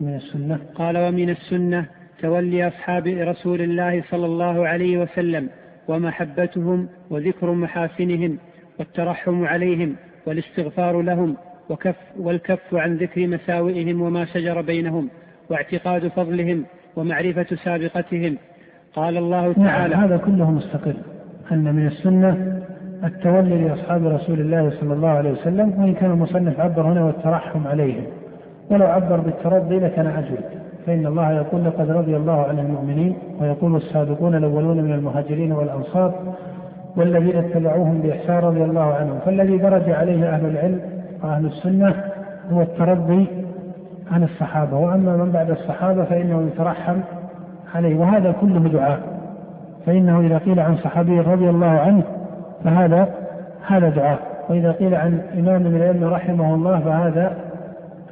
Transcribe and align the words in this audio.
من 0.00 0.14
السنة. 0.14 0.58
قال 0.74 0.98
ومن 0.98 1.30
السنة 1.30 1.86
تولي 2.22 2.68
أصحاب 2.68 3.06
رسول 3.06 3.60
الله 3.60 4.02
صلى 4.10 4.26
الله 4.26 4.68
عليه 4.68 4.98
وسلم 4.98 5.48
ومحبتهم 5.88 6.88
وذكر 7.10 7.52
محاسنهم 7.52 8.38
والترحم 8.78 9.44
عليهم 9.44 9.96
والاستغفار 10.26 11.02
لهم 11.02 11.36
وكف 11.70 11.96
والكف 12.18 12.74
عن 12.74 12.96
ذكر 12.96 13.26
مساوئهم 13.26 14.02
وما 14.02 14.24
شجر 14.24 14.60
بينهم 14.60 15.10
واعتقاد 15.50 16.08
فضلهم 16.08 16.64
ومعرفة 16.96 17.56
سابقتهم. 17.64 18.36
قال 18.94 19.16
الله 19.16 19.46
نعم 19.46 19.66
تعالى 19.66 19.94
هذا 19.94 20.16
كله 20.16 20.50
مستقل. 20.50 20.94
أن 21.52 21.74
من 21.74 21.86
السنة 21.86 22.62
التولي 23.04 23.68
لأصحاب 23.68 24.06
رسول 24.06 24.40
الله 24.40 24.70
صلى 24.80 24.92
الله 24.94 25.08
عليه 25.08 25.30
وسلم 25.30 25.82
وإن 25.82 25.94
كان 25.94 26.10
المصنف 26.10 26.60
عبر 26.60 26.82
هنا 26.82 27.04
والترحم 27.04 27.66
عليهم. 27.66 28.04
ولو 28.70 28.86
عبر 28.86 29.20
بالترضي 29.20 29.78
لكان 29.78 30.06
أجود 30.06 30.64
فإن 30.86 31.06
الله 31.06 31.32
يقول 31.32 31.64
لقد 31.64 31.90
رضي 31.90 32.16
الله 32.16 32.42
عن 32.42 32.58
المؤمنين 32.58 33.16
ويقول 33.40 33.76
السابقون 33.76 34.34
الأولون 34.34 34.76
من 34.84 34.92
المهاجرين 34.92 35.52
والأنصار 35.52 36.14
والذين 36.96 37.36
اتبعوهم 37.36 38.00
بإحسان 38.00 38.38
رضي 38.38 38.64
الله 38.64 38.94
عنهم. 38.94 39.18
فالذي 39.24 39.58
درج 39.58 39.90
عليه 39.90 40.28
أهل 40.34 40.46
العلم 40.46 40.80
وأهل 41.22 41.46
السنة 41.46 41.94
هو 42.52 42.62
الترضي 42.62 43.26
عن 44.12 44.22
الصحابة. 44.22 44.76
وأما 44.76 45.16
من 45.16 45.32
بعد 45.32 45.50
الصحابة 45.50 46.04
فإنه 46.04 46.42
يترحم 46.42 46.96
عليه. 47.74 47.96
وهذا 47.96 48.34
كله 48.40 48.68
دعاء. 48.68 49.00
فإنه 49.86 50.20
إذا 50.20 50.38
قيل 50.38 50.60
عن 50.60 50.76
صحابي 50.76 51.20
رضي 51.20 51.50
الله 51.50 51.66
عنه 51.66 52.02
فهذا 52.64 53.08
هذا 53.66 53.88
دعاء. 53.88 54.18
وإذا 54.48 54.72
قيل 54.72 54.94
عن 54.94 55.20
إمام 55.38 55.62
من 55.62 55.76
العلم 55.76 56.04
رحمه 56.04 56.54
الله 56.54 56.80
فهذا 56.80 57.36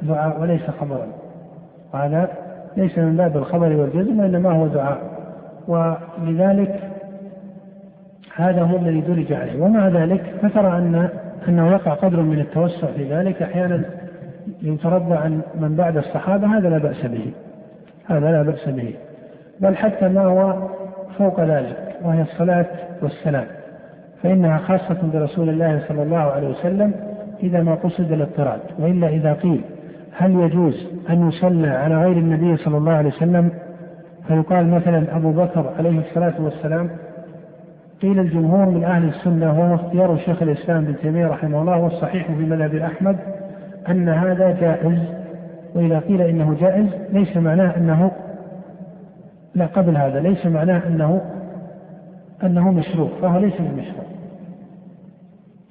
دعاء 0.07 0.41
وليس 0.41 0.61
خبرا. 0.81 1.07
وهذا 1.93 2.27
ليس 2.77 2.97
من 2.97 3.17
باب 3.17 3.37
الخبر 3.37 3.75
والجزم 3.75 4.19
وإنما 4.19 4.51
هو 4.51 4.67
دعاء. 4.67 4.97
ولذلك 5.67 6.79
هذا 8.35 8.61
هو 8.61 8.77
الذي 8.77 9.01
درج 9.01 9.33
عليه. 9.33 9.61
ومع 9.61 9.87
ذلك 9.87 10.21
فترى 10.41 10.77
أن 10.77 11.09
أنه 11.47 11.71
يقع 11.71 11.93
قدر 11.93 12.21
من 12.21 12.39
التوسع 12.39 12.87
في 12.87 13.13
ذلك. 13.13 13.41
أحيانا 13.41 13.81
يترضى 14.61 15.15
عن 15.15 15.41
من 15.59 15.75
بعد 15.75 15.97
الصحابة 15.97 16.57
هذا 16.57 16.69
لا 16.69 16.77
بأس 16.77 17.05
به. 17.05 17.31
هذا 18.05 18.31
لا 18.31 18.41
بأس 18.41 18.69
به. 18.69 18.93
بل 19.59 19.75
حتى 19.75 20.07
ما 20.07 20.25
هو 20.25 20.67
فوق 21.17 21.41
ذلك 21.41 21.95
وهي 22.03 22.21
الصلاة 22.21 22.65
والسلام. 23.01 23.45
فإنها 24.23 24.57
خاصة 24.57 24.97
برسول 25.13 25.49
الله 25.49 25.81
صلى 25.87 26.03
الله 26.03 26.17
عليه 26.17 26.49
وسلم 26.49 26.93
إذا 27.43 27.63
ما 27.63 27.75
قصد 27.75 28.11
الاضطراد 28.11 28.59
وإلا 28.79 29.07
إذا 29.07 29.33
قيل. 29.33 29.61
هل 30.17 30.35
يجوز 30.35 30.87
أن 31.09 31.27
يصلى 31.27 31.67
على 31.67 31.95
غير 31.95 32.17
النبي 32.17 32.57
صلى 32.57 32.77
الله 32.77 32.91
عليه 32.91 33.09
وسلم؟ 33.09 33.51
فيقال 34.27 34.69
مثلا 34.69 35.15
أبو 35.15 35.31
بكر 35.31 35.73
عليه 35.77 35.99
الصلاة 35.99 36.33
والسلام 36.39 36.89
قيل 38.01 38.19
الجمهور 38.19 38.69
من 38.69 38.83
أهل 38.83 39.09
السنة 39.09 39.59
وهو 39.59 39.75
اختيار 39.75 40.17
شيخ 40.17 40.41
الإسلام 40.41 40.83
ابن 40.83 40.95
تيمية 40.97 41.27
رحمه 41.27 41.61
الله 41.61 41.77
والصحيح 41.77 42.27
في 42.27 42.45
مذهب 42.45 42.75
أحمد 42.75 43.17
أن 43.89 44.09
هذا 44.09 44.51
جائز 44.51 44.99
وإذا 45.75 45.99
قيل 45.99 46.21
إنه 46.21 46.57
جائز 46.61 46.85
ليس 47.11 47.37
معناه 47.37 47.77
أنه 47.77 48.11
لا 49.55 49.65
قبل 49.65 49.97
هذا 49.97 50.19
ليس 50.19 50.45
معناه 50.45 50.87
أنه 50.87 51.21
أنه 52.43 52.71
مشروع 52.71 53.09
فهو 53.21 53.39
ليس 53.39 53.53
بمشروع. 53.59 54.05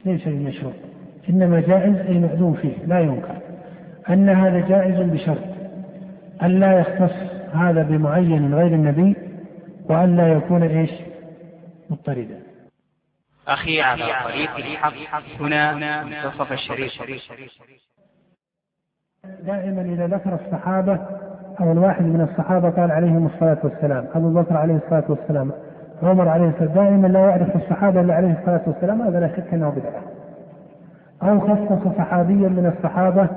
ليس 0.07 0.29
بمشروع. 0.29 0.73
إنما 1.31 1.61
جائز 1.61 1.97
أي 1.97 2.19
مأذون 2.19 2.53
فيه 2.53 2.73
لا 2.87 3.01
ينكر. 3.01 3.37
أن 4.11 4.29
هذا 4.29 4.69
جائز 4.69 5.11
بشرط 5.11 5.45
أن 6.43 6.61
لا 6.61 6.79
يختص 6.79 7.17
هذا 7.53 7.83
بمعين 7.83 8.55
غير 8.55 8.75
النبي 8.75 9.17
وأن 9.91 10.17
لا 10.17 10.33
يكون 10.33 10.63
إيش؟ 10.63 10.91
مضطردا. 11.91 12.41
أخي 13.49 13.81
على 13.81 14.05
طريق 14.25 14.57
الحق 14.57 15.23
هنا 15.41 15.75
منتصف 16.05 16.53
الشريف. 16.53 16.93
دائما 19.43 19.83
إذا 19.83 20.07
ذكر 20.07 20.35
الصحابة 20.35 21.01
أو 21.61 21.73
الواحد 21.73 22.03
من 22.03 22.21
الصحابة 22.21 22.71
قال 22.71 22.91
عليهم 22.91 23.27
الصلاة 23.27 23.59
والسلام 23.65 24.07
أبو 24.15 24.41
بكر 24.41 24.57
عليه 24.57 24.77
الصلاة 24.77 25.05
والسلام 25.09 25.53
عمر 26.03 26.29
عليه 26.29 26.49
الصلاة 26.49 26.75
دائما 26.75 27.07
لا 27.07 27.21
يعرف 27.21 27.57
الصحابة 27.57 28.01
إلا 28.01 28.15
عليه 28.15 28.39
الصلاة 28.41 28.63
والسلام 28.67 29.03
هذا 29.03 29.21
لا 29.21 29.37
شك 29.37 29.55
أنه 29.55 29.71
بدعة. 29.71 30.03
أو 31.23 31.41
خصص 31.41 31.97
صحابيا 31.99 32.49
من 32.49 32.73
الصحابة 32.77 33.29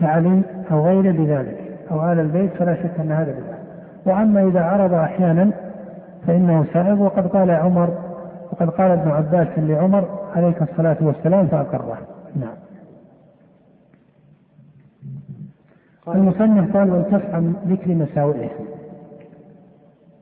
كعلي 0.00 0.42
أو 0.70 0.86
غيره 0.86 1.12
بذلك 1.12 1.78
أو 1.90 2.12
آل 2.12 2.20
البيت 2.20 2.50
فلا 2.52 2.74
شك 2.74 3.00
أن 3.00 3.12
هذا 3.12 3.32
بدعة. 3.32 3.58
وأما 4.06 4.48
إذا 4.48 4.60
عرض 4.60 4.94
أحيانا 4.94 5.50
فإنه 6.26 6.64
سائغ 6.72 7.02
وقد 7.02 7.26
قال 7.26 7.50
عمر 7.50 7.98
وقد 8.52 8.70
قال 8.70 8.90
ابن 8.90 9.10
عباس 9.10 9.48
لعمر 9.56 10.08
عليك 10.36 10.62
الصلاة 10.62 10.96
والسلام 11.00 11.46
فأقره. 11.46 11.98
نعم. 12.36 12.56
المصنف 16.08 16.76
قال 16.76 16.90
والكف 16.90 17.34
عن 17.34 17.54
ذكر 17.66 17.94
مساوئه. 17.94 18.50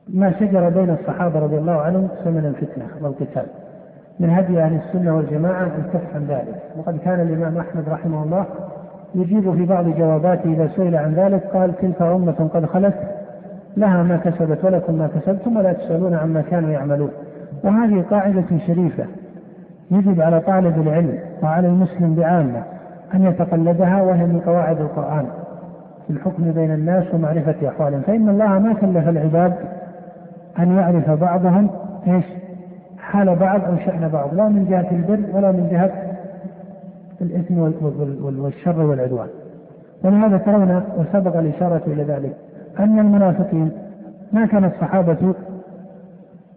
ما 0.07 0.31
شجر 0.39 0.69
بين 0.69 0.89
الصحابة 0.89 1.39
رضي 1.39 1.57
الله 1.57 1.81
عنهم 1.81 2.07
زمن 2.25 2.45
الفتنة 2.45 2.87
والقتال. 3.01 3.45
من 4.19 4.29
هدي 4.29 4.59
أهل 4.59 4.75
السنة 4.75 5.17
والجماعة 5.17 5.63
الكف 5.63 6.15
عن 6.15 6.25
ذلك. 6.25 6.61
وقد 6.77 6.97
كان 6.97 7.21
الإمام 7.21 7.57
أحمد 7.57 7.89
رحمه 7.89 8.23
الله 8.23 8.45
يجيب 9.15 9.53
في 9.55 9.65
بعض 9.65 9.87
جواباته 9.87 10.53
إذا 10.53 10.69
سئل 10.75 10.95
عن 10.95 11.13
ذلك 11.13 11.43
قال 11.53 11.77
تلك 11.77 12.01
أمة 12.01 12.49
قد 12.53 12.65
خلت 12.65 12.95
لها 13.77 14.03
ما 14.03 14.17
كسبت 14.17 14.65
ولكم 14.65 14.93
ما 14.93 15.07
كسبتم 15.07 15.57
ولا 15.57 15.73
تسألون 15.73 16.13
عما 16.13 16.41
كانوا 16.41 16.69
يعملون. 16.69 17.09
وهذه 17.63 18.05
قاعدة 18.11 18.45
شريفة 18.67 19.05
يجب 19.91 20.21
على 20.21 20.39
طالب 20.39 20.81
العلم 20.81 21.19
وعلى 21.43 21.67
المسلم 21.67 22.15
بعامة 22.15 22.63
أن 23.13 23.25
يتقلدها 23.25 24.01
وهي 24.01 24.25
من 24.25 24.39
قواعد 24.39 24.81
القرآن. 24.81 25.25
في 26.07 26.13
الحكم 26.13 26.51
بين 26.51 26.71
الناس 26.71 27.13
ومعرفة 27.13 27.67
أحوالهم. 27.67 28.01
فإن 28.01 28.29
الله 28.29 28.59
ما 28.59 28.73
كلف 28.73 29.09
العباد 29.09 29.53
أن 30.59 30.77
يعرف 30.77 31.09
بعضهم 31.09 31.69
إيش؟ 32.07 32.25
حال 32.99 33.35
بعض 33.35 33.61
أو 33.63 33.77
شأن 33.85 34.09
بعض. 34.13 34.33
لا 34.33 34.49
من 34.49 34.65
جهة 34.69 34.87
البر 34.91 35.37
ولا 35.37 35.51
من 35.51 35.67
جهة 35.71 36.08
الإثم 37.21 37.59
والشر 38.43 38.81
والعدوان. 38.81 39.27
ولهذا 40.03 40.37
ترون 40.37 40.83
وسبق 40.97 41.37
الإشارة 41.37 41.81
إلى 41.87 42.03
ذلك 42.03 42.35
أن 42.79 42.99
المنافقين 42.99 43.71
ما 44.33 44.45
كان 44.45 44.65
الصحابة 44.65 45.33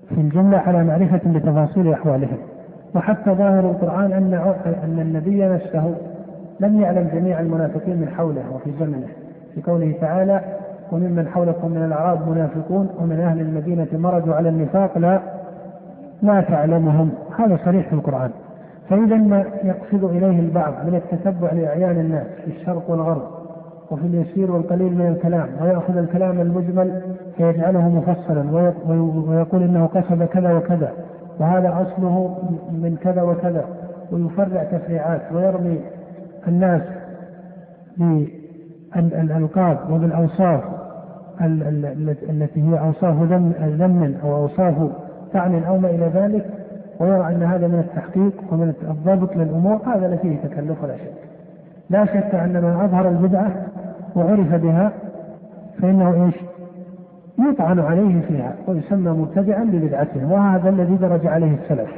في 0.09 0.21
الجملة 0.21 0.59
على 0.59 0.85
معرفة 0.85 1.21
بتفاصيل 1.27 1.93
أحوالهم 1.93 2.37
وحتى 2.95 3.31
ظاهر 3.31 3.71
القرآن 3.71 4.13
أن 4.13 4.35
أن 4.85 4.99
النبي 5.01 5.47
نفسه 5.47 5.95
لم 6.61 6.81
يعلم 6.81 7.09
جميع 7.15 7.41
المنافقين 7.41 7.97
من 7.97 8.09
حوله 8.09 8.43
وفي 8.55 8.71
زمنه. 8.81 9.07
في 9.55 9.63
قوله 9.63 9.95
تعالى 10.01 10.41
وممن 10.93 11.29
حولكم 11.29 11.71
من 11.71 11.85
الأعراب 11.85 12.29
منافقون 12.29 12.89
ومن 13.01 13.21
أهل 13.21 13.41
المدينة 13.41 13.87
مرجوا 13.93 14.35
على 14.35 14.49
النفاق 14.49 14.99
لا 14.99 15.21
لا 16.23 16.41
تعلمهم. 16.41 17.11
هذا 17.39 17.59
صريح 17.65 17.89
في 17.89 17.93
القرآن. 17.93 18.31
فإذا 18.89 19.17
ما 19.17 19.45
يقصد 19.65 20.05
إليه 20.05 20.41
البعض 20.41 20.73
من 20.87 20.95
التتبع 20.95 21.53
لأعيان 21.53 22.01
الناس 22.01 22.27
في 22.45 22.51
الشرق 22.51 22.91
والغرب 22.91 23.23
وفي 23.91 24.07
اليسير 24.07 24.51
والقليل 24.51 24.95
من 24.95 25.07
الكلام 25.07 25.49
ويأخذ 25.63 25.97
الكلام 25.97 26.41
المجمل 26.41 27.03
فيجعله 27.37 27.89
مفصلا 27.89 28.51
ويقول 29.29 29.63
إنه 29.63 29.89
كسب 29.95 30.25
كذا 30.25 30.55
وكذا 30.55 30.93
وهذا 31.41 31.69
أصله 31.69 32.39
من 32.71 32.97
كذا 33.03 33.23
وكذا 33.23 33.65
ويفرع 34.13 34.65
تفريعات 34.65 35.21
ويرمي 35.35 35.81
الناس 36.49 36.83
بالألقاب 38.97 39.79
وبالأوصاف 39.91 40.61
التي 42.31 42.63
هي 42.63 42.79
أوصاف 42.81 43.23
ذم 43.63 44.15
أو 44.25 44.37
أوصاف 44.37 44.75
طعن 45.35 45.65
أو 45.65 45.79
ما 45.79 45.91
إلى 45.91 46.11
ذلك. 46.15 46.47
ويرى 47.01 47.29
أن 47.29 47.43
هذا 47.43 47.69
من 47.69 47.79
التحقيق 47.79 48.33
ومن 48.53 48.75
الضبط 48.83 49.37
للأمور 49.37 49.81
هذا 49.87 50.09
لا 50.09 50.17
فيه 50.17 50.37
تكلف 50.37 50.83
ولا 50.83 50.97
شك. 50.97 51.13
لا 51.91 52.05
شك 52.05 52.35
أن 52.35 52.53
من 52.53 52.81
أظهر 52.85 53.09
البدعة 53.09 53.53
وعرف 54.17 54.55
بها 54.55 54.93
فإنه 55.83 56.25
إيش؟ 56.25 56.35
يطعن 57.39 57.79
عليه 57.79 58.21
فيها 58.21 58.55
ويسمى 58.67 59.11
مبتدعا 59.11 59.65
ببدعته 59.65 60.33
وهذا 60.33 60.69
الذي 60.69 60.97
درج 60.97 61.27
عليه 61.27 61.55
السلف. 61.55 61.91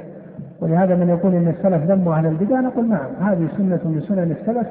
ولهذا 0.60 0.96
من 0.96 1.08
يقول 1.08 1.34
إن 1.34 1.48
السلف 1.48 1.90
ذموا 1.90 2.14
على 2.14 2.28
البدع 2.28 2.60
نقول 2.60 2.88
نعم 2.88 3.10
هذه 3.20 3.48
سنة 3.56 3.80
من 3.84 4.00
سنن 4.08 4.36
السلف 4.40 4.66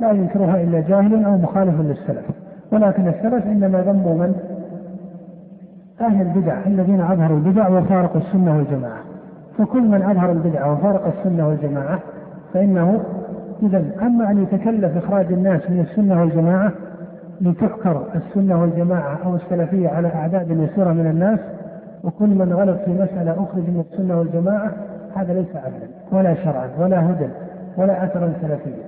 لا 0.00 0.10
ينكرها 0.10 0.62
إلا 0.62 0.80
جاهل 0.80 1.24
أو 1.24 1.36
مخالف 1.36 1.80
للسلف. 1.80 2.24
ولكن 2.72 3.08
السلف 3.08 3.46
إنما 3.46 3.82
ذموا 3.82 4.14
من؟ 4.14 4.34
أهل 6.00 6.26
البدع 6.26 6.66
الذين 6.66 7.00
أظهروا 7.00 7.36
البدع 7.38 7.68
وفارقوا 7.68 8.20
السنة 8.20 8.56
والجماعة. 8.56 9.13
فكل 9.58 9.82
من 9.82 10.02
أظهر 10.02 10.32
البدع 10.32 10.66
وفارق 10.66 11.12
السنة 11.18 11.48
والجماعة 11.48 11.98
فإنه 12.54 13.00
اذا 13.62 13.84
أما 14.02 14.30
أن 14.30 14.42
يتكلف 14.42 15.04
إخراج 15.04 15.32
الناس 15.32 15.70
من 15.70 15.80
السنة 15.80 16.20
والجماعة 16.20 16.72
لتحكر 17.40 18.02
السنة 18.14 18.60
والجماعة 18.60 19.18
أو 19.24 19.36
السلفية 19.36 19.88
على 19.88 20.08
أعداد 20.08 20.50
يسيرة 20.50 20.92
من 20.92 21.06
الناس 21.06 21.38
وكل 22.04 22.28
من 22.28 22.52
غلط 22.52 22.78
في 22.84 22.90
مسألة 22.90 23.32
أخرج 23.32 23.62
من 23.62 23.84
السنة 23.90 24.18
والجماعة 24.18 24.70
هذا 25.16 25.34
ليس 25.34 25.56
عدلا 25.56 25.88
ولا 26.12 26.34
شرعا 26.34 26.68
ولا 26.78 27.10
هدى 27.10 27.28
ولا 27.76 28.04
أثرا 28.04 28.32
سلفيا. 28.40 28.84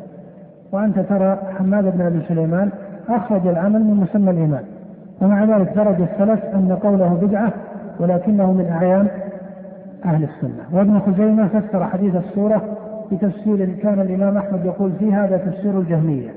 وأنت 0.73 0.99
ترى 0.99 1.39
حماد 1.59 1.97
بن 1.97 2.01
أبي 2.01 2.23
سليمان 2.29 2.71
أخرج 3.09 3.47
العمل 3.47 3.85
من 3.85 3.95
مسمى 3.95 4.31
الإيمان 4.31 4.65
ومع 5.23 5.45
ذلك 5.45 5.73
درج 5.77 6.01
السلف 6.01 6.45
أن 6.55 6.79
قوله 6.83 7.19
بدعة 7.23 7.53
ولكنه 8.01 8.53
من 8.53 8.67
أعيان 8.67 9.09
أهل 10.05 10.25
السنة. 10.25 10.65
وابن 10.73 11.01
خزيمة 11.01 11.49
فسر 11.49 11.85
حديث 11.85 12.15
السورة 12.17 12.63
بتفسير 13.13 13.75
كان 13.83 14.01
الإمام 14.01 14.37
أحمد 14.37 14.65
يقول 14.65 14.93
فيه 14.93 15.25
هذا 15.25 15.37
تفسير 15.37 15.79
الجهمية. 15.79 16.31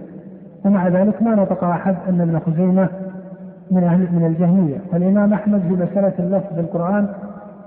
ومع 0.65 0.87
ذلك 0.87 1.21
ما 1.21 1.35
نطق 1.35 1.63
أحد 1.63 1.95
أن 2.09 2.21
ابن 2.21 2.39
خزيمة 2.39 2.89
من 3.71 3.83
أهل 3.83 3.99
من 3.99 4.25
الجهمية. 4.25 4.77
والإمام 4.93 5.33
أحمد 5.33 5.61
في 5.61 5.73
مسألة 5.73 6.13
اللفظ 6.19 6.55
بالقرآن 6.55 7.07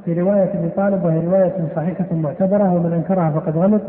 في 0.04 0.20
رواية 0.20 0.50
ابن 0.54 0.70
طالب 0.76 1.04
وهي 1.04 1.26
رواية 1.26 1.52
صحيحة 1.76 2.06
معتبرة 2.12 2.74
ومن 2.74 2.92
أنكرها 2.92 3.30
فقد 3.30 3.56
غلط 3.56 3.82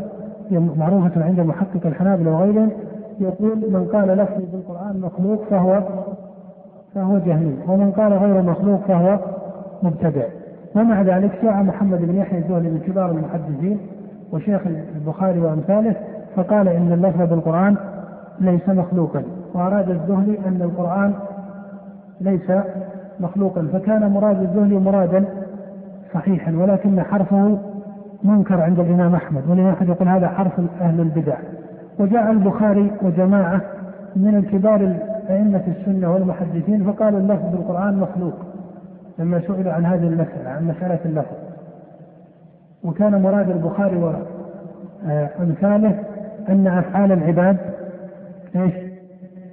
معروفة 0.50 1.24
عند 1.24 1.40
محقق 1.40 1.86
الحنابلة 1.86 2.30
وغيرهم. 2.30 2.70
يقول 3.20 3.56
من 3.70 3.88
قال 3.92 4.08
لفظي 4.08 4.44
بالقرآن 4.52 5.00
مخلوق 5.00 5.44
فهو 5.50 5.82
فهو 6.94 7.18
جهمي 7.18 7.56
ومن 7.68 7.90
قال 7.90 8.12
غير 8.12 8.42
مخلوق 8.42 8.80
فهو 8.80 9.18
مبتدع. 9.82 10.24
ومع 10.76 11.02
ذلك 11.02 11.30
جاء 11.42 11.62
محمد 11.62 11.98
بن 11.98 12.16
يحيى 12.16 12.38
الزهري 12.38 12.68
من 12.68 12.80
كبار 12.86 13.10
المحدثين 13.10 13.78
وشيخ 14.32 14.60
البخاري 14.96 15.40
وأمثاله 15.40 15.96
فقال 16.36 16.68
إن 16.68 16.92
اللفظ 16.92 17.22
بالقرآن 17.22 17.76
ليس 18.40 18.68
مخلوقا 18.68 19.22
وأراد 19.54 19.90
الزهري 19.90 20.38
أن 20.46 20.62
القرآن 20.62 21.14
ليس 22.20 22.52
مخلوقا 23.20 23.68
فكان 23.72 24.10
مراد 24.10 24.42
الزهري 24.42 24.78
مرادا 24.78 25.24
صحيحا 26.14 26.52
ولكن 26.52 27.02
حرفه 27.02 27.58
منكر 28.22 28.60
عند 28.60 28.78
الإمام 28.80 29.14
أحمد 29.14 29.42
والامام 29.50 29.72
احمد 29.72 29.88
يقول 29.88 30.08
هذا 30.08 30.28
حرف 30.28 30.60
أهل 30.80 31.00
البدع. 31.00 31.36
وجاء 31.98 32.30
البخاري 32.30 32.92
وجماعة 33.02 33.60
من 34.16 34.34
الكبار 34.36 34.96
ائمه 35.30 35.62
السنة 35.68 36.12
والمحدثين 36.12 36.84
فقالوا 36.84 37.20
اللفظ 37.20 37.44
بالقرآن 37.52 37.98
مخلوق. 37.98 38.34
لما 39.18 39.40
سئلوا 39.40 39.72
عن 39.72 39.86
هذه 39.86 40.06
المسألة 40.06 40.50
عن 40.50 40.68
مسألة 40.68 40.98
اللفظ 41.04 41.36
وكان 42.84 43.22
مراد 43.22 43.50
البخاري 43.50 43.96
وأمثاله 43.96 45.98
أن 46.48 46.66
أفعال 46.66 47.12
العباد 47.12 47.56
إيش؟ 48.56 48.74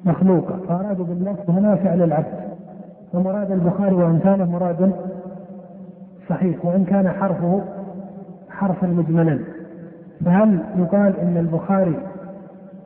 مخلوقة. 0.06 0.58
فأرادوا 0.68 1.06
باللفظ 1.06 1.50
هنا 1.50 1.76
فعل 1.76 2.02
العبد. 2.02 2.34
ومراد 3.14 3.52
البخاري 3.52 3.96
وأمثاله 3.96 4.46
مراد 4.46 4.92
صحيح 6.30 6.66
وإن 6.66 6.86
كان 6.86 7.10
حرفه 7.10 7.62
حرفا 8.50 8.88
مجملا 8.88 9.40
فهل 10.26 10.60
يقال 10.78 11.20
إن 11.20 11.38
البخاري 11.38 11.96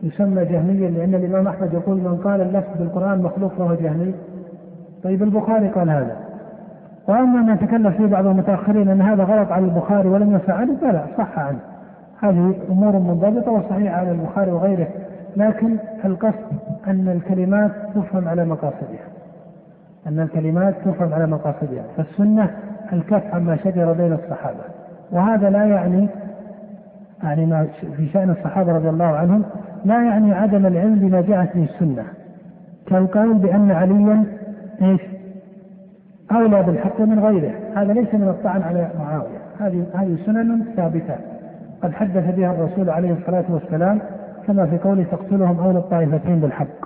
يسمى 0.04 0.46
جهميا 0.46 0.90
لأن 0.90 1.16
الإمام 1.16 1.48
أحمد 1.48 1.74
يقول 1.74 1.98
من 1.98 2.18
قال 2.18 2.42
اللفظ 2.42 2.78
بالقرآن 2.80 3.22
مخلوق 3.22 3.54
فهو 3.54 3.74
جهمي؟ 3.74 4.14
طيب 5.04 5.24
البخاري 5.24 5.68
قال 5.68 5.90
هذا. 5.90 6.18
وأما 7.08 7.42
ما 7.42 7.56
تكلم 7.56 7.92
فيه 7.92 8.06
بعض 8.06 8.26
المتأخرين 8.26 8.90
أن 8.90 9.02
هذا 9.02 9.24
غلط 9.24 9.52
على 9.52 9.66
البخاري 9.66 10.10
ولم 10.10 10.36
يفعله 10.36 10.76
فلا 10.82 11.06
صح 11.18 11.40
عنه. 11.40 11.60
هذه 12.22 12.56
أمور 12.70 12.92
منضبطة 12.92 13.52
وصحيحة 13.52 13.96
على 13.96 14.12
البخاري 14.12 14.52
وغيره 14.52 14.88
لكن 15.38 15.78
القصد 16.06 16.60
أن 16.88 17.10
الكلمات 17.10 17.72
تفهم 17.96 18.28
على 18.28 18.46
مقاصدها. 18.46 19.06
أن 20.08 20.20
الكلمات 20.20 20.76
تفهم 20.86 21.14
على 21.14 21.28
مقاصدها. 21.28 21.84
فالسنة 21.98 22.50
الكف 22.94 23.36
عما 23.36 23.58
شجر 23.64 23.94
بين 23.94 24.14
الصحابة. 24.14 24.64
وهذا 25.12 25.50
لا 25.50 25.66
يعني 25.66 26.08
يعني 27.24 27.46
ما 27.46 27.68
في 27.98 28.08
شأن 28.14 28.30
الصحابة 28.30 28.72
رضي 28.72 28.90
الله 28.90 29.06
عنهم 29.06 29.44
لا 29.86 30.04
يعني 30.04 30.34
عدم 30.34 30.66
العلم 30.66 30.96
بما 30.96 31.22
جاءت 31.22 31.58
به 31.58 31.64
السنة. 31.64 32.04
كالقول 32.88 33.34
بأن 33.34 33.72
عليا 33.72 34.24
إيش؟ 34.82 35.15
أولى 36.36 36.64
بالحق 36.64 37.02
من 37.02 37.20
غيره 37.20 37.52
هذا 37.76 37.94
ليس 37.94 38.14
من 38.14 38.28
الطعن 38.28 38.62
على 38.62 38.90
معاوية 39.00 39.40
هذه 39.60 39.86
هذه 39.94 40.18
سنن 40.26 40.66
ثابتة. 40.76 41.16
قد 41.84 41.94
حدث 41.94 42.36
بها 42.36 42.52
الرسول 42.52 42.90
عليه 42.90 43.14
الصلاة 43.14 43.46
والسلام 43.50 44.00
كما 44.48 44.66
في 44.66 44.78
قوله 44.78 45.04
تقتلهم 45.04 45.60
أولى 45.60 45.78
الطائفتين 45.78 46.40
بالحق 46.40 46.86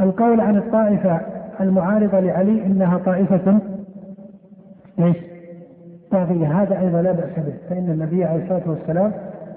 القول 0.00 0.40
عن 0.40 0.56
الطائفة 0.56 1.20
المعارضة 1.60 2.20
لعلي 2.20 2.66
إنها 2.66 2.98
طائفة 2.98 3.58
إيش؟ 4.98 5.16
طاغية 6.10 6.62
هذا 6.62 6.80
أيضا 6.80 7.02
لا 7.02 7.12
بأس 7.12 7.36
به 7.36 7.54
فإن 7.68 7.90
النبي 7.90 8.24
عليه 8.24 8.42
الصلاة 8.42 8.62
والسلام 8.66 9.12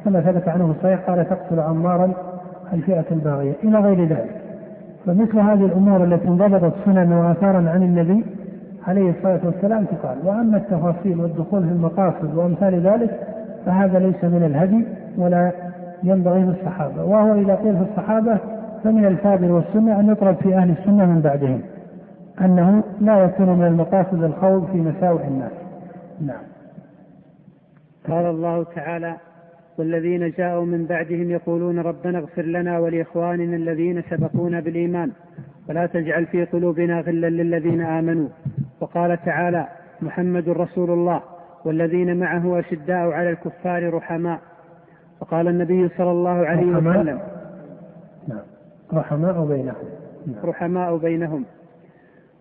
كما 0.05 0.21
ثبت 0.21 0.47
عنه 0.47 0.71
الصحيح 0.71 0.99
قال 1.09 1.29
تقتل 1.29 1.59
عمارا 1.59 2.13
الفئة 2.73 3.05
الباغية 3.11 3.55
إلى 3.63 3.79
غير 3.79 4.05
ذلك 4.05 4.41
فمثل 5.05 5.39
هذه 5.39 5.65
الأمور 5.65 6.03
التي 6.03 6.27
انضبطت 6.27 6.73
سنن 6.85 7.13
وآثارا 7.13 7.69
عن 7.69 7.83
النبي 7.83 8.25
عليه 8.87 9.09
الصلاة 9.09 9.39
والسلام 9.43 9.85
تقال. 9.85 10.17
وأما 10.23 10.57
التفاصيل 10.57 11.19
والدخول 11.19 11.63
في 11.63 11.71
المقاصد 11.71 12.35
وأمثال 12.35 12.79
ذلك 12.81 13.19
فهذا 13.65 13.99
ليس 13.99 14.23
من 14.23 14.43
الهدي 14.43 14.85
ولا 15.17 15.51
ينبغي 16.03 16.43
في 16.43 16.59
الصحابة. 16.59 17.03
وهو 17.03 17.35
إذا 17.35 17.55
قيل 17.55 17.77
في 17.77 17.83
الصحابة 17.91 18.37
فمن 18.83 19.05
الفاضل 19.05 19.51
والسنة 19.51 19.99
أن 19.99 20.09
يطلب 20.09 20.35
في 20.35 20.55
أهل 20.55 20.69
السنة 20.69 21.05
من 21.05 21.21
بعدهم 21.21 21.61
أنه 22.41 22.83
لا 23.01 23.23
يكون 23.23 23.49
من 23.49 23.67
المقاصد 23.67 24.23
الخوض 24.23 24.67
في 24.71 24.77
مساوئ 24.77 25.27
الناس. 25.27 25.51
نعم. 26.21 26.43
قال 28.07 28.25
الله 28.25 28.63
تعالى 28.63 29.15
والذين 29.77 30.31
جاءوا 30.31 30.65
من 30.65 30.85
بعدهم 30.85 31.31
يقولون 31.31 31.79
ربنا 31.79 32.17
اغفر 32.17 32.41
لنا 32.41 32.79
ولإخواننا 32.79 33.55
الذين 33.55 34.01
سبقونا 34.09 34.59
بالإيمان 34.59 35.11
ولا 35.69 35.85
تجعل 35.85 36.25
في 36.25 36.45
قلوبنا 36.45 36.99
غلا 37.01 37.29
للذين 37.29 37.81
آمنوا. 37.81 38.27
وقال 38.81 39.17
تعالى 39.25 39.67
محمد 40.01 40.49
رسول 40.49 40.91
الله 40.91 41.21
والذين 41.65 42.19
معه 42.19 42.59
أشداء 42.59 43.11
على 43.11 43.29
الكفار 43.29 43.93
رحماء. 43.93 44.39
وقال 45.21 45.47
النبي 45.47 45.89
صلى 45.97 46.11
الله 46.11 46.45
عليه 46.45 46.77
رحماء؟ 46.77 46.99
وسلم 46.99 47.19
نعم. 48.27 48.41
رحماء 48.93 49.45
بينهم. 49.45 49.83
نعم. 50.27 50.45
رحماء 50.45 50.97
بينهم. 50.97 51.45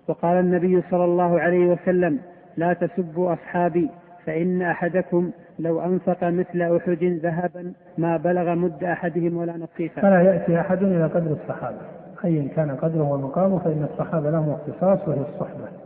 وقال 0.08 0.36
النبي 0.40 0.82
صلى 0.90 1.05
الله 1.05 1.41
عليه 1.41 1.67
وسلم 1.67 2.19
لا 2.56 2.72
تسبوا 2.72 3.32
أصحابي 3.32 3.91
فإن 4.26 4.62
أحدكم 4.62 5.31
لو 5.58 5.81
أنفق 5.81 6.24
مثل 6.24 6.76
أحد 6.76 7.05
ذهبا 7.05 7.72
ما 7.98 8.17
بلغ 8.17 8.55
مد 8.55 8.84
أحدهم 8.84 9.36
ولا 9.36 9.56
نصيفا. 9.56 10.03
فلا 10.03 10.22
يأتي 10.22 10.60
أحد 10.60 10.82
إلى 10.82 11.06
قدر 11.06 11.36
الصحابة. 11.43 11.76
أيا 12.24 12.48
كان 12.56 12.70
قدره 12.70 13.12
ومقامه 13.12 13.58
فإن 13.58 13.86
الصحابة 13.93 14.31
لهم 14.31 14.50
اختصاص 14.50 15.08
وهي 15.08 15.20
الصحبة. 15.20 15.83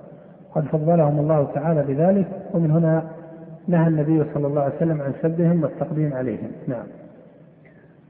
قد 0.55 0.64
فضلهم 0.64 1.19
الله 1.19 1.50
تعالى 1.55 1.83
بذلك 1.83 2.28
ومن 2.55 2.71
هنا 2.71 3.11
نهى 3.69 3.88
النبي 3.88 4.25
صلى 4.35 4.47
الله 4.47 4.62
عليه 4.62 4.76
وسلم 4.76 5.00
عن 5.02 5.12
سبهم 5.23 5.62
والتقديم 5.62 6.14
عليهم. 6.14 6.50
نعم. 6.69 6.87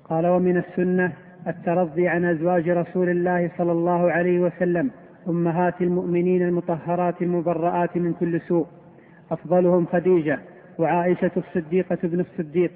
قال 0.05 0.27
ومن 0.27 0.57
السنة 0.57 1.13
الترضي 1.47 2.09
عن 2.09 2.25
أزواج 2.25 2.69
رسول 2.69 3.09
الله 3.09 3.51
صلى 3.59 3.73
الله 3.73 4.13
عليه 4.13 4.41
وسلم 4.41 4.91
أمهات 5.29 5.81
المؤمنين 5.81 6.43
المطهرات 6.43 7.23
المبرآت 7.23 7.97
من 7.97 8.13
كل 8.13 8.41
سوء. 8.41 8.67
أفضلهم 9.31 9.87
خديجة 9.87 10.39
وعائشة 10.79 11.31
الصديقة 11.37 11.99
بن 12.03 12.21
الصديق 12.21 12.71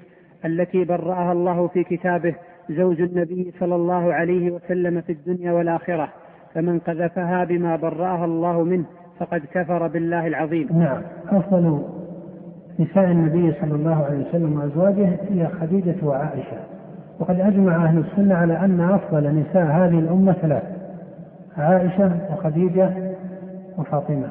التي 0.45 0.83
برأها 0.83 1.31
الله 1.31 1.67
في 1.67 1.83
كتابه 1.83 2.35
زوج 2.69 3.01
النبي 3.01 3.53
صلى 3.59 3.75
الله 3.75 4.13
عليه 4.13 4.51
وسلم 4.51 5.01
في 5.01 5.11
الدنيا 5.11 5.51
والآخرة 5.51 6.09
فمن 6.53 6.79
قذفها 6.79 7.43
بما 7.43 7.75
برأها 7.75 8.25
الله 8.25 8.63
منه 8.63 8.85
فقد 9.19 9.41
كفر 9.53 9.87
بالله 9.87 10.27
العظيم. 10.27 10.67
نعم. 10.71 11.01
أفضل 11.29 11.81
نساء 12.79 13.11
النبي 13.11 13.53
صلى 13.61 13.75
الله 13.75 14.05
عليه 14.05 14.29
وسلم 14.29 14.59
وأزواجه 14.59 15.09
هي 15.29 15.47
خديجة 15.47 15.95
وعائشة. 16.03 16.57
وقد 17.19 17.39
أجمع 17.39 17.85
أهل 17.85 17.97
السنة 17.97 18.35
على 18.35 18.59
أن 18.59 18.81
أفضل 18.81 19.35
نساء 19.35 19.65
هذه 19.65 19.99
الأمة 19.99 20.33
ثلاث 20.33 20.63
عائشة 21.57 22.11
وخديجة 22.31 22.89
وفاطمة. 23.77 24.27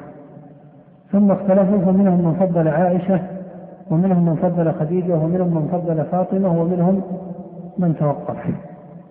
ثم 1.11 1.31
اختلفوا 1.31 1.79
فمنهم 1.79 2.25
من 2.25 2.33
فضل 2.39 2.67
عائشة 2.67 3.21
ومنهم 3.91 4.25
من 4.25 4.35
فضل 4.35 4.73
خديجة 4.73 5.13
ومنهم 5.13 5.55
من 5.55 5.67
فضل 5.71 6.05
فاطمة 6.11 6.61
ومنهم 6.61 7.01
من 7.77 7.95
توقف. 7.95 8.37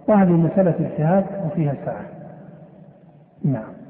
وهذه 0.09 0.31
مسألة 0.31 0.75
اجتهاد 0.81 1.25
وفيها 1.47 1.75
سعة. 1.85 2.05
نعم. 3.45 3.82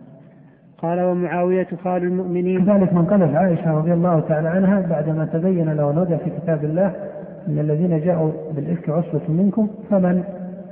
قال 0.82 1.00
ومعاوية 1.00 1.66
خال 1.84 2.02
المؤمنين. 2.02 2.64
كذلك 2.64 2.92
من 2.92 3.04
قلب 3.04 3.36
عائشة 3.36 3.78
رضي 3.78 3.92
الله 3.92 4.20
تعالى 4.20 4.48
عنها 4.48 4.80
بعدما 4.80 5.24
تبين 5.24 5.72
له 5.72 5.90
الهدى 5.90 6.16
في 6.16 6.30
كتاب 6.30 6.64
الله 6.64 6.92
إن 7.48 7.58
الذين 7.58 8.00
جاءوا 8.00 8.32
بالإفك 8.56 8.90
عصبة 8.90 9.20
منكم 9.28 9.68
فمن 9.90 10.24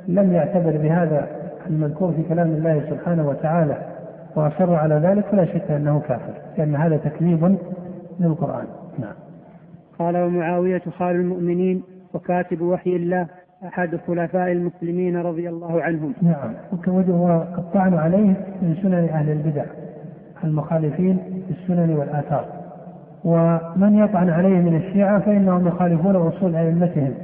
لم 0.08 0.32
يعتبر 0.32 0.76
بهذا 0.76 1.28
المذكور 1.66 2.12
في 2.12 2.22
كلام 2.22 2.48
الله 2.48 2.82
سبحانه 2.90 3.28
وتعالى 3.28 3.76
وأصروا 4.36 4.76
على 4.76 4.94
ذلك 4.94 5.24
فلا 5.26 5.44
شك 5.44 5.70
أنه 5.70 6.00
كافر 6.00 6.32
لأن 6.58 6.74
هذا 6.74 6.96
تكذيب 6.96 7.56
للقرآن. 8.20 8.64
نعم. 8.98 9.14
قال 9.98 10.16
ومعاوية 10.16 10.82
خال 10.98 11.16
المؤمنين 11.16 11.82
وكاتب 12.14 12.60
وحي 12.60 12.96
الله 12.96 13.26
أحد 13.66 13.96
خلفاء 14.06 14.52
المسلمين 14.52 15.16
رضي 15.16 15.48
الله 15.48 15.82
عنهم. 15.82 16.14
نعم. 16.22 16.52
والطعن 16.98 17.94
عليه 17.94 18.34
من 18.62 18.76
سنن 18.82 19.08
أهل 19.08 19.30
البدع. 19.30 19.64
المخالفين 20.44 21.18
في 21.48 21.54
السنن 21.62 21.96
والآثار. 21.96 22.44
ومن 23.24 23.98
يطعن 23.98 24.30
عليه 24.30 24.58
من 24.58 24.76
الشيعة 24.76 25.18
فإنهم 25.18 25.66
يخالفون 25.66 26.16
أصول 26.16 26.56
أئمتهم 26.56 27.14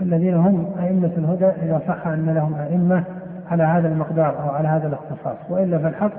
الذين 0.00 0.34
هم 0.34 0.66
أئمة 0.82 1.10
الهدى 1.18 1.46
إذا 1.46 1.80
صح 1.88 2.06
أن 2.06 2.30
لهم 2.34 2.54
أئمة 2.54 3.04
على 3.50 3.62
هذا 3.62 3.88
المقدار 3.88 4.42
أو 4.42 4.48
على 4.48 4.68
هذا 4.68 4.88
الاختصاص. 4.88 5.36
وإلا 5.50 5.78
فالحق 5.78 6.12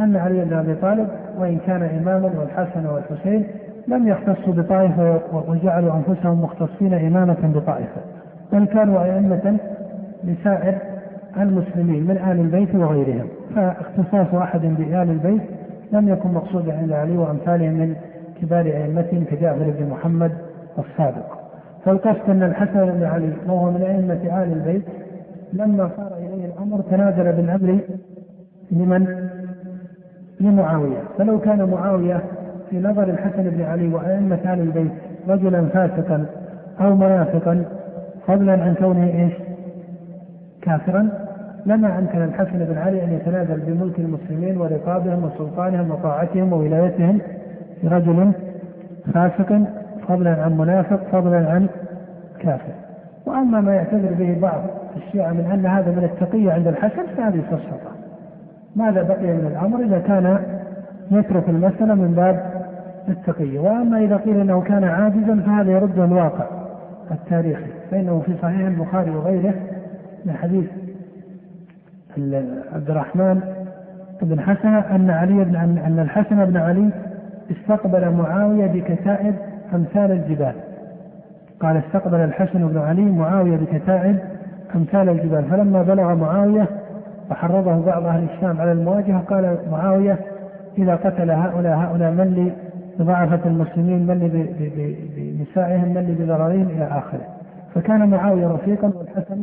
أن 0.00 0.16
علي 0.16 0.44
بن 0.44 0.52
أبي 0.52 0.74
طالب 0.74 1.08
وإن 1.38 1.58
كان 1.66 1.82
إماما 1.82 2.30
والحسن 2.40 2.86
والحسين 2.86 3.46
لم 3.88 4.08
يختصوا 4.08 4.52
بطائفة 4.52 5.20
وجعلوا 5.48 5.92
أنفسهم 5.94 6.42
مختصين 6.42 6.94
إمامة 6.94 7.52
بطائفة 7.54 8.00
بل 8.52 8.64
كانوا 8.64 9.04
أئمة 9.04 9.56
لسائر 10.24 10.78
المسلمين 11.36 12.04
من 12.04 12.16
آل 12.16 12.40
البيت 12.40 12.74
وغيرهم. 12.74 13.26
فاختصاص 13.54 14.34
أحد 14.34 14.60
بآل 14.60 15.10
البيت 15.10 15.42
لم 15.92 16.08
يكن 16.08 16.28
مقصودا 16.28 16.78
عند 16.78 16.92
علي 16.92 17.16
وأمثالهم 17.16 17.72
من 17.72 17.96
كبار 18.42 18.66
أئمتهم 18.66 19.24
كجعفر 19.24 19.70
بن 19.78 19.88
محمد 19.90 20.32
الصادق 20.78 21.38
فالقصد 21.84 22.30
أن 22.30 22.42
الحسن 22.42 22.86
بن 22.90 23.04
علي 23.04 23.32
وهو 23.46 23.70
من 23.70 23.82
أئمة 23.82 24.42
آل 24.42 24.52
البيت 24.52 24.82
لما 25.52 25.90
صار 25.96 26.12
إليه 26.18 26.46
الأمر 26.46 26.80
تنازل 26.80 27.32
بالأمر 27.32 27.80
لمن؟ 28.70 29.30
لمعاوية 30.40 31.02
فلو 31.18 31.40
كان 31.40 31.70
معاوية 31.70 32.20
في 32.70 32.80
نظر 32.80 33.02
الحسن 33.02 33.42
بن 33.50 33.62
علي 33.62 33.88
وأئمة 33.88 34.54
آل 34.54 34.60
البيت 34.60 34.92
رجلا 35.28 35.66
فاسقا 35.66 36.26
أو 36.80 36.94
منافقا 36.94 37.64
فضلا 38.26 38.52
عن 38.52 38.74
كونه 38.74 39.06
إيش؟ 39.06 39.32
كافرا 40.62 41.29
لما 41.66 41.98
امكن 41.98 42.22
الحسن 42.22 42.58
بن 42.58 42.78
علي 42.78 43.04
أن 43.04 43.12
يتنازل 43.12 43.60
بملك 43.60 43.98
المسلمين 43.98 44.56
ورقابهم 44.56 45.24
وسلطانهم 45.24 45.90
وطاعتهم 45.90 46.52
وولايتهم 46.52 47.18
لرجل 47.82 48.32
فاسق 49.14 49.60
فضلا 50.08 50.42
عن 50.42 50.58
منافق 50.58 51.00
فضلا 51.12 51.50
عن 51.50 51.66
كافر. 52.38 52.72
وأما 53.26 53.60
ما 53.60 53.74
يعتذر 53.74 54.14
به 54.14 54.38
بعض 54.42 54.60
الشيعة 54.96 55.32
من 55.32 55.50
أن 55.52 55.66
هذا 55.66 55.90
من 55.90 56.04
التقيه 56.04 56.52
عند 56.52 56.66
الحسن 56.66 57.06
فهذه 57.16 57.40
فسفطه 57.40 57.90
ماذا 58.76 59.02
بقي 59.02 59.26
من 59.26 59.46
الأمر؟ 59.46 59.80
إذا 59.80 59.98
كان 59.98 60.38
يترك 61.10 61.48
المسألة 61.48 61.94
من 61.94 62.14
باب 62.14 62.50
التقيه 63.08 63.60
وأما 63.60 63.98
إذا 63.98 64.16
قيل 64.16 64.40
إنه 64.40 64.60
كان 64.60 64.84
عاجزا 64.84 65.42
فهذا 65.46 65.70
يرد 65.72 65.98
الواقع 65.98 66.44
التاريخي. 67.10 67.70
فإنه 67.90 68.22
في 68.26 68.32
صحيح 68.42 68.66
البخاري 68.66 69.10
وغيره 69.10 69.54
من 70.24 70.32
حديث 70.32 70.66
عبد 72.18 72.90
الرحمن 72.90 73.40
بن 74.22 74.40
حسن 74.40 74.68
أن 74.68 75.10
علي 75.10 75.44
بن 75.44 75.56
أن 75.56 75.98
الحسن 75.98 76.44
بن 76.44 76.56
علي 76.56 76.90
استقبل 77.50 78.10
معاوية 78.10 78.66
بكتائب 78.66 79.34
أمثال 79.74 80.10
الجبال. 80.10 80.52
قال 81.60 81.76
استقبل 81.76 82.18
الحسن 82.18 82.68
بن 82.68 82.78
علي 82.78 83.02
معاوية 83.02 83.56
بكتائب 83.56 84.18
أمثال 84.74 85.08
الجبال. 85.08 85.44
فلما 85.44 85.82
بلغ 85.82 86.14
معاوية 86.14 86.66
وحرضه 87.30 87.84
بعض 87.86 88.04
أهل 88.04 88.26
الشام 88.34 88.60
على 88.60 88.72
المواجهة 88.72 89.20
قال 89.20 89.58
معاوية 89.70 90.18
إذا 90.78 90.94
قتل 90.94 91.30
هؤلاء 91.30 91.78
هؤلاء 91.78 92.10
من 92.10 92.34
لي 92.34 92.52
بضعفة 92.98 93.40
المسلمين 93.46 94.06
من 94.06 94.18
لي 94.18 94.28
بنسائهم 95.16 95.94
من 95.94 96.00
لي 96.00 96.24
بضررهم 96.24 96.68
إلى 96.70 96.84
آخره. 96.84 97.20
فكان 97.74 98.10
معاوية 98.10 98.46
رفيقا 98.46 98.92
والحسن 98.96 99.42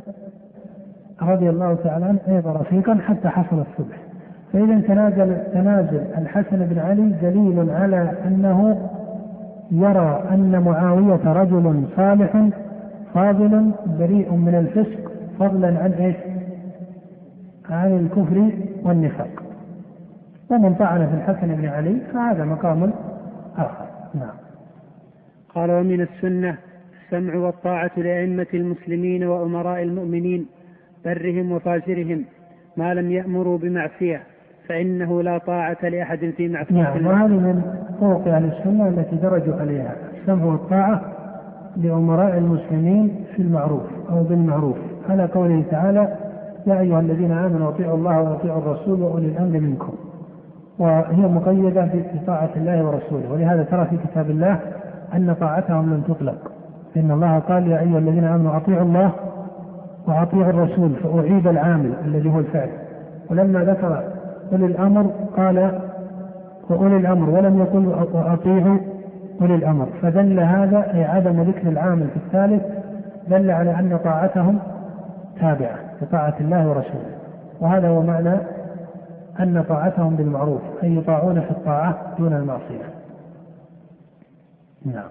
رضي 1.21 1.50
الله 1.50 1.74
تعالى 1.83 2.05
عنه 2.05 2.19
أيضا 2.27 2.51
رفيقا 2.51 2.95
حتى 3.07 3.29
حصل 3.29 3.59
الصلح 3.59 3.97
فإذا 4.53 4.79
تنازل 4.79 5.38
تنازل 5.53 6.01
الحسن 6.17 6.65
بن 6.65 6.79
علي 6.79 7.09
دليل 7.21 7.69
على 7.69 8.12
أنه 8.25 8.89
يرى 9.71 10.24
أن 10.31 10.62
معاوية 10.62 11.33
رجل 11.33 11.83
صالح 11.95 12.50
فاضل 13.13 13.71
بريء 14.00 14.33
من 14.33 14.55
الفسق 14.55 15.12
فضلا 15.39 15.67
عن 15.67 15.91
إيش؟ 15.91 16.15
عن 17.69 17.97
الكفر 17.97 18.51
والنفاق. 18.83 19.43
ومن 20.50 20.75
طعن 20.75 21.07
في 21.07 21.13
الحسن 21.13 21.55
بن 21.55 21.65
علي 21.65 22.01
فهذا 22.13 22.45
مقام 22.45 22.93
آخر. 23.57 23.86
نعم. 24.15 24.36
قال 25.55 25.71
ومن 25.71 26.01
السنة 26.01 26.57
السمع 27.05 27.36
والطاعة 27.36 27.91
لأئمة 27.97 28.47
المسلمين 28.53 29.24
وأمراء 29.24 29.83
المؤمنين 29.83 30.45
برهم 31.06 31.51
وفاجرهم 31.51 32.25
ما 32.77 32.94
لم 32.94 33.12
يأمروا 33.12 33.58
بمعصية 33.58 34.22
فإنه 34.70 35.24
لا 35.24 35.38
طاعة 35.38 35.77
لأحد 35.84 36.34
في 36.38 36.50
معصية 36.50 36.74
نعم 36.74 37.06
وهذه 37.06 37.27
من 37.27 37.62
طرق 38.01 38.27
أهل 38.27 38.46
السنة 38.46 38.88
التي 38.88 39.16
درجوا 39.16 39.56
عليها. 39.56 39.96
السمع 40.22 40.46
والطاعة 40.46 41.01
لأمراء 41.77 42.38
المسلمين 42.38 43.25
في 43.36 43.42
المعروف 43.42 43.82
أو 44.10 44.24
بالمعروف. 44.24 44.77
على 45.10 45.25
قوله 45.25 45.63
تعالى 45.72 46.16
يا 46.68 46.80
أيها 46.80 47.00
الذين 47.00 47.32
آمنوا 47.32 47.70
أطيعوا 47.70 47.98
الله 47.98 48.22
وأطيعوا 48.22 48.62
الرسول 48.62 49.01
وأولي 49.01 49.25
الأمر 49.25 49.60
منكم. 49.60 49.94
وهي 50.80 51.27
مقيدة 51.27 51.86
في 51.88 52.20
طاعة 52.27 52.50
الله 52.56 52.86
ورسوله. 52.86 53.32
ولهذا 53.32 53.63
ترى 53.63 53.86
في 53.86 53.98
كتاب 53.98 54.30
الله 54.30 54.60
أن 55.13 55.36
طاعتهم 55.39 55.94
لم 55.94 56.01
تطلق. 56.01 56.51
إن 56.98 57.12
الله 57.12 57.39
قال 57.39 57.68
يا 57.68 57.80
أيها 57.80 57.98
الذين 57.98 58.24
آمنوا 58.24 58.58
أطيعوا 58.58 58.86
الله 58.86 59.12
وأطيعوا 60.08 60.50
الرسول 60.50 60.96
فأعيد 60.96 61.48
العامل 61.48 61.94
الذي 62.06 62.30
هو 62.30 62.40
الفعل. 62.40 62.70
ولما 63.30 63.64
ذكر 63.64 64.04
أولي 64.52 64.66
الأمر 64.66 65.12
قال 65.38 65.82
وأولي 66.70 66.98
الأمر 66.98 67.30
ولم 67.30 67.60
يقل 67.60 67.88
وأطيعوا 67.88 68.78
أولي 69.42 69.56
الأمر. 69.56 69.88
فدل 70.02 70.40
هذا 70.40 70.94
أي 70.94 71.04
عدم 71.04 71.42
ذكر 71.42 71.68
العامل 71.68 72.08
في 72.08 72.18
الثالث 72.18 72.64
دل 73.28 73.52
على 73.52 73.80
أن 73.80 74.00
طاعتهم 74.04 74.60
تابعة 75.40 75.80
لطاعة 76.02 76.36
الله 76.40 76.70
ورسوله. 76.70 77.18
وهذا 77.60 77.88
هو 77.88 78.02
معنى 78.02 78.38
أن 79.40 79.64
طاعتهم 79.70 80.16
بالمعروف 80.16 80.62
أي 80.84 80.96
يطاعون 80.96 81.42
في 81.42 81.52
الطاعة 81.52 82.16
دون 82.20 82.34
المعصية. 82.34 82.84
نعم. 84.86 85.10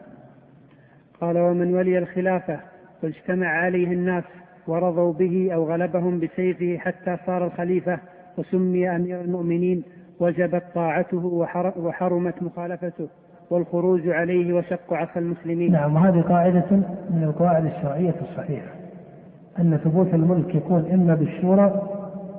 قال 1.21 1.39
ومن 1.39 1.75
ولي 1.75 1.99
الخلافة 1.99 2.59
واجتمع 3.03 3.47
عليه 3.47 3.93
الناس 3.93 4.25
ورضوا 4.69 5.13
به 5.13 5.51
أو 5.55 5.73
غلبهم 5.73 6.21
بسيفه 6.21 6.77
حتى 6.79 7.17
صار 7.27 7.47
الخليفة 7.47 7.99
وسمي 8.39 8.97
أمير 8.97 9.21
المؤمنين 9.21 9.83
وجبت 10.21 10.63
طاعته 10.75 11.27
وحرمت 11.77 12.43
مخالفته 12.43 13.09
والخروج 13.51 14.09
عليه 14.09 14.53
وشق 14.55 14.93
عصا 14.93 15.21
المسلمين. 15.21 15.73
نعم 15.73 15.95
وهذه 15.95 16.21
قاعدة 16.21 16.65
من 17.11 17.23
القواعد 17.23 17.67
الشرعية 17.67 18.15
الصحيحة 18.31 18.69
أن 19.59 19.77
ثبوت 19.77 20.15
الملك 20.15 20.55
يكون 20.55 20.91
إما 20.93 21.15
بالشورى 21.15 21.83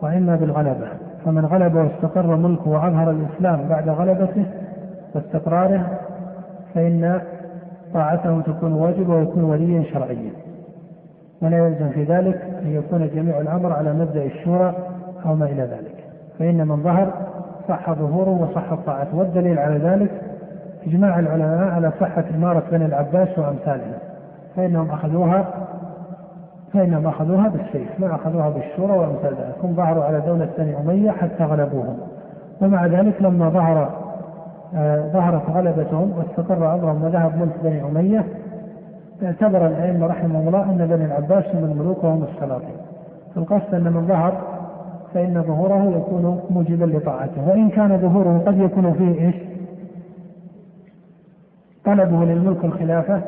وإما 0.02 0.36
بالغلبة. 0.36 0.90
فمن 1.26 1.46
غلب 1.46 1.76
واستقر 1.76 2.36
ملكه 2.36 2.70
وأظهر 2.70 3.12
الإسلام 3.12 3.68
بعد 3.70 3.90
غلبته 3.90 4.46
واستقراره 5.16 6.00
فإن 6.74 7.22
طاعته 7.94 8.42
تكون 8.42 8.74
واجبة 8.74 9.16
ويكون 9.16 9.44
وليا 9.44 9.84
شرعيا. 9.84 10.32
ولا 11.42 11.68
يلزم 11.68 11.90
في 11.90 12.04
ذلك 12.04 12.42
أن 12.64 12.72
يكون 12.72 13.10
جميع 13.16 13.42
الأمر 13.42 13.74
على 13.74 13.94
مبدأ 13.94 14.24
الشورى 14.24 14.74
أو 15.26 15.36
ما 15.36 15.46
إلى 15.46 15.62
ذلك. 15.62 16.04
فإن 16.40 16.68
من 16.68 16.84
ظهر 16.84 17.14
صح 17.68 17.92
ظهوره 17.94 18.30
وصح 18.42 18.74
طاعته 18.86 19.18
والدليل 19.18 19.60
على 19.60 19.78
ذلك 19.78 20.12
إجماع 20.88 21.20
العلماء 21.20 21.68
على 21.70 21.92
صحة 22.00 22.24
إمارة 22.36 22.64
بني 22.72 22.86
العباس 22.86 23.40
وأمثالهم 23.40 23.94
فإنهم 24.56 24.92
أخذوها 24.92 25.46
فإنهم 26.74 27.08
أخذوها 27.08 27.48
بالسيف 27.48 28.00
ما 28.00 28.16
أخذوها 28.16 28.50
بالشورى 28.50 28.98
وأمثال 28.98 29.34
ذلك. 29.34 29.56
هم 29.64 29.76
ظهروا 29.76 30.04
على 30.04 30.22
دولة 30.22 30.50
بني 30.58 30.78
أمية 30.78 31.12
حتى 31.12 31.44
غلبوهم. 31.44 31.98
ومع 32.62 32.86
ذلك 32.86 33.22
لما 33.22 33.50
ظهر 33.50 33.90
آه، 34.76 35.12
ظهرت 35.14 35.50
غلبتهم 35.50 36.14
واستقر 36.18 36.74
امرهم 36.74 37.04
وذهب 37.04 37.38
ملك 37.42 37.54
بني 37.64 37.84
أمية 37.84 38.26
اعتبر 39.24 39.68
الأئمة 39.68 40.08
رحمهم 40.08 40.48
الله 40.48 40.64
أن 40.64 40.88
بني 40.88 41.06
العباس 41.06 41.44
هم 41.56 41.64
الملوك 41.64 42.04
وهم 42.04 42.24
السلاطين. 42.24 42.76
القصد 43.38 43.74
أن 43.74 43.94
من 43.94 44.08
ظهر 44.08 44.34
فإن 45.14 45.44
ظهوره 45.44 45.98
يكون 45.98 46.42
موجبا 46.50 46.86
لطاعته. 46.86 47.50
وإن 47.50 47.70
كان 47.70 47.98
ظهوره 47.98 48.44
قد 48.46 48.58
يكون 48.58 48.94
فيه 48.94 49.26
إيش؟ 49.26 49.36
طلبه 51.86 52.26
للملك 52.26 52.66
الخلافة. 52.66 53.22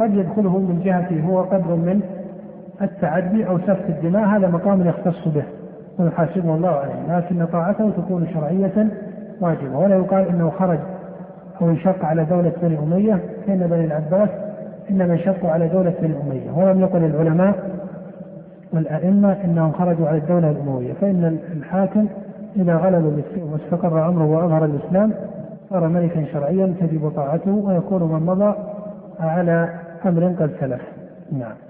قد 0.00 0.14
يدخله 0.14 0.58
من 0.58 0.82
جهته 0.84 1.20
هو 1.20 1.42
قدر 1.42 1.74
من 1.74 2.02
التعدي 2.82 3.48
أو 3.48 3.58
سفك 3.58 3.88
الدماء. 3.88 4.24
هذا 4.24 4.48
مقام 4.48 4.86
يختص 4.86 5.28
به 5.28 5.44
ويحاسبه 5.98 6.54
الله 6.54 6.68
عليه. 6.68 7.18
لكن 7.18 7.46
طاعته 7.46 7.90
تكون 7.90 8.28
شرعية 8.34 8.88
واجبة. 9.40 9.78
ولا 9.78 9.96
يقال 9.96 10.28
أنه 10.28 10.50
خرج 10.50 10.78
أو 11.62 11.70
انشق 11.70 12.04
على 12.04 12.24
دولة 12.24 12.52
بني 12.62 12.78
أمية. 12.78 13.20
فإن 13.46 13.58
بني 13.58 13.84
العباس 13.84 14.28
إنما 14.90 15.12
انشقوا 15.14 15.50
على 15.50 15.68
دولة 15.68 15.94
بني 16.02 16.14
أمية 16.22 16.50
ولم 16.56 16.80
يقل 16.80 17.04
العلماء 17.04 17.54
والأئمة 18.72 19.32
إنهم 19.44 19.72
خرجوا 19.72 20.08
على 20.08 20.18
الدولة 20.18 20.50
الأموية. 20.50 20.92
فإن 20.92 21.38
الحاكم 21.52 22.06
إذا 22.56 22.76
غلب 22.76 23.22
واستقر 23.52 24.08
أمره 24.08 24.24
وأظهر 24.24 24.64
الإسلام 24.64 25.12
صار 25.70 25.88
ملكا 25.88 26.24
شرعيا 26.32 26.74
تجب 26.80 27.12
طاعته 27.16 27.50
ويكون 27.50 28.02
من 28.02 28.26
مضى 28.26 28.54
على 29.20 29.68
أمر 30.06 30.24
قد 30.24 30.50
سلف. 30.60 30.80
نعم. 31.32 31.69